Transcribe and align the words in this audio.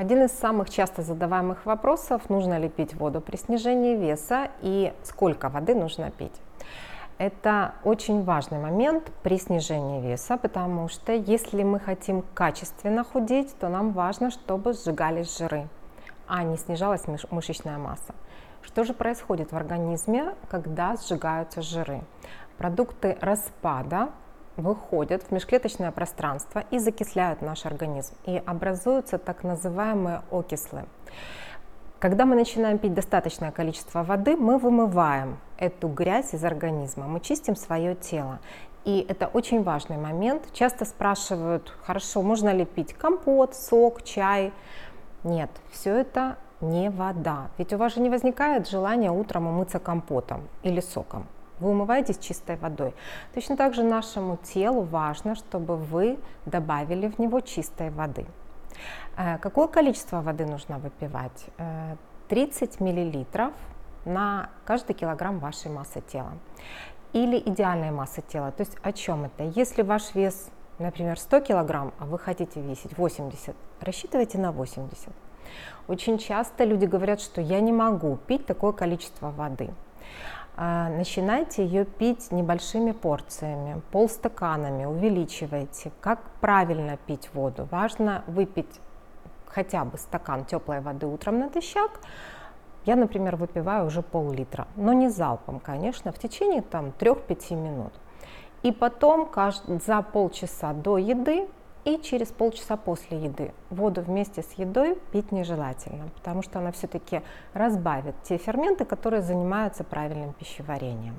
Один 0.00 0.22
из 0.22 0.32
самых 0.32 0.70
часто 0.70 1.02
задаваемых 1.02 1.66
вопросов, 1.66 2.30
нужно 2.30 2.58
ли 2.58 2.70
пить 2.70 2.94
воду 2.94 3.20
при 3.20 3.36
снижении 3.36 3.96
веса 3.96 4.48
и 4.62 4.94
сколько 5.02 5.50
воды 5.50 5.74
нужно 5.74 6.10
пить. 6.10 6.32
Это 7.18 7.74
очень 7.84 8.24
важный 8.24 8.58
момент 8.58 9.12
при 9.22 9.36
снижении 9.36 10.00
веса, 10.00 10.38
потому 10.38 10.88
что 10.88 11.12
если 11.12 11.62
мы 11.64 11.78
хотим 11.80 12.24
качественно 12.32 13.04
худеть, 13.04 13.54
то 13.60 13.68
нам 13.68 13.92
важно, 13.92 14.30
чтобы 14.30 14.72
сжигались 14.72 15.36
жиры, 15.36 15.68
а 16.26 16.44
не 16.44 16.56
снижалась 16.56 17.04
мышечная 17.30 17.76
масса. 17.76 18.14
Что 18.62 18.84
же 18.84 18.94
происходит 18.94 19.52
в 19.52 19.56
организме, 19.58 20.34
когда 20.48 20.96
сжигаются 20.96 21.60
жиры? 21.60 22.00
Продукты 22.56 23.18
распада 23.20 24.08
выходят 24.56 25.22
в 25.22 25.32
межклеточное 25.32 25.90
пространство 25.90 26.64
и 26.70 26.78
закисляют 26.78 27.42
наш 27.42 27.66
организм. 27.66 28.14
И 28.26 28.42
образуются 28.44 29.18
так 29.18 29.44
называемые 29.44 30.22
окислы. 30.30 30.84
Когда 31.98 32.24
мы 32.24 32.34
начинаем 32.34 32.78
пить 32.78 32.94
достаточное 32.94 33.50
количество 33.50 34.02
воды, 34.02 34.36
мы 34.36 34.58
вымываем 34.58 35.38
эту 35.58 35.88
грязь 35.88 36.32
из 36.32 36.42
организма, 36.44 37.06
мы 37.06 37.20
чистим 37.20 37.56
свое 37.56 37.94
тело. 37.94 38.38
И 38.86 39.04
это 39.06 39.26
очень 39.26 39.62
важный 39.62 39.98
момент. 39.98 40.42
Часто 40.54 40.86
спрашивают, 40.86 41.70
хорошо, 41.82 42.22
можно 42.22 42.50
ли 42.54 42.64
пить 42.64 42.94
компот, 42.94 43.54
сок, 43.54 44.02
чай? 44.02 44.54
Нет, 45.24 45.50
все 45.70 45.94
это 45.94 46.38
не 46.62 46.88
вода. 46.88 47.50
Ведь 47.58 47.74
у 47.74 47.76
вас 47.76 47.94
же 47.94 48.00
не 48.00 48.08
возникает 48.08 48.68
желания 48.68 49.10
утром 49.10 49.46
умыться 49.46 49.78
компотом 49.78 50.48
или 50.62 50.80
соком. 50.80 51.26
Вы 51.60 51.70
умываетесь 51.70 52.18
чистой 52.18 52.56
водой. 52.56 52.94
Точно 53.34 53.56
так 53.56 53.74
же 53.74 53.82
нашему 53.82 54.38
телу 54.38 54.82
важно, 54.82 55.34
чтобы 55.34 55.76
вы 55.76 56.18
добавили 56.46 57.08
в 57.08 57.18
него 57.18 57.40
чистой 57.40 57.90
воды. 57.90 58.26
Э, 59.16 59.38
какое 59.38 59.68
количество 59.68 60.22
воды 60.22 60.46
нужно 60.46 60.78
выпивать? 60.78 61.46
30 62.28 62.80
э, 62.80 62.84
миллилитров 62.84 63.52
на 64.04 64.50
каждый 64.64 64.94
килограмм 64.94 65.38
вашей 65.38 65.70
массы 65.70 66.00
тела 66.00 66.32
или 67.12 67.38
идеальной 67.38 67.90
массы 67.90 68.22
тела. 68.22 68.52
То 68.52 68.62
есть 68.62 68.76
о 68.82 68.92
чем 68.92 69.24
это? 69.24 69.44
Если 69.44 69.82
ваш 69.82 70.14
вес, 70.14 70.50
например, 70.78 71.18
100 71.18 71.40
килограмм, 71.40 71.92
а 71.98 72.06
вы 72.06 72.18
хотите 72.18 72.60
весить 72.60 72.96
80, 72.96 73.54
рассчитывайте 73.80 74.38
на 74.38 74.52
80. 74.52 75.08
Очень 75.88 76.18
часто 76.18 76.64
люди 76.64 76.84
говорят, 76.84 77.20
что 77.20 77.40
я 77.40 77.60
не 77.60 77.72
могу 77.72 78.16
пить 78.16 78.46
такое 78.46 78.72
количество 78.72 79.30
воды. 79.30 79.70
А, 80.56 80.88
начинайте 80.88 81.64
ее 81.64 81.84
пить 81.84 82.30
небольшими 82.32 82.92
порциями, 82.92 83.80
полстаканами, 83.90 84.84
увеличивайте. 84.84 85.92
Как 86.00 86.20
правильно 86.40 86.96
пить 87.06 87.30
воду? 87.32 87.66
Важно 87.70 88.24
выпить 88.26 88.80
хотя 89.46 89.84
бы 89.84 89.98
стакан 89.98 90.44
теплой 90.44 90.80
воды 90.80 91.06
утром 91.06 91.38
натощак. 91.38 92.00
Я, 92.86 92.96
например, 92.96 93.36
выпиваю 93.36 93.86
уже 93.86 94.02
пол-литра, 94.02 94.66
но 94.76 94.92
не 94.92 95.08
залпом, 95.08 95.60
конечно, 95.60 96.12
в 96.12 96.18
течение 96.18 96.62
там 96.62 96.92
3-5 96.98 97.54
минут. 97.54 97.92
И 98.62 98.72
потом 98.72 99.30
за 99.66 100.02
полчаса 100.02 100.72
до 100.72 100.98
еды 100.98 101.48
и 101.84 101.98
через 101.98 102.28
полчаса 102.28 102.76
после 102.76 103.18
еды. 103.18 103.52
Воду 103.70 104.02
вместе 104.02 104.42
с 104.42 104.52
едой 104.52 104.98
пить 105.12 105.32
нежелательно, 105.32 106.08
потому 106.16 106.42
что 106.42 106.58
она 106.58 106.72
все-таки 106.72 107.22
разбавит 107.54 108.14
те 108.22 108.36
ферменты, 108.36 108.84
которые 108.84 109.22
занимаются 109.22 109.84
правильным 109.84 110.32
пищеварением. 110.32 111.14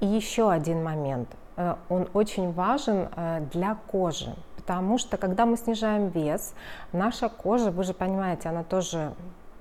И 0.00 0.06
еще 0.06 0.50
один 0.50 0.82
момент, 0.82 1.28
э, 1.56 1.74
он 1.88 2.08
очень 2.12 2.52
важен 2.52 3.08
э, 3.16 3.40
для 3.52 3.76
кожи, 3.86 4.34
потому 4.56 4.98
что 4.98 5.16
когда 5.16 5.46
мы 5.46 5.56
снижаем 5.56 6.08
вес, 6.08 6.54
наша 6.92 7.28
кожа, 7.28 7.70
вы 7.70 7.84
же 7.84 7.94
понимаете, 7.94 8.48
она 8.48 8.62
тоже 8.62 9.14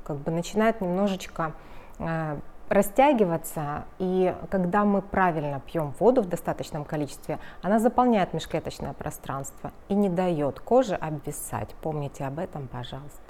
как 0.03 0.17
бы 0.17 0.31
начинает 0.31 0.81
немножечко 0.81 1.53
э, 1.99 2.37
растягиваться, 2.69 3.85
и 3.99 4.35
когда 4.49 4.85
мы 4.85 5.01
правильно 5.01 5.59
пьем 5.59 5.93
воду 5.99 6.21
в 6.21 6.29
достаточном 6.29 6.85
количестве, 6.85 7.39
она 7.61 7.79
заполняет 7.79 8.33
межклеточное 8.33 8.93
пространство 8.93 9.71
и 9.89 9.93
не 9.93 10.09
дает 10.09 10.59
коже 10.59 10.95
обвисать. 10.95 11.69
Помните 11.81 12.25
об 12.25 12.39
этом, 12.39 12.67
пожалуйста. 12.67 13.24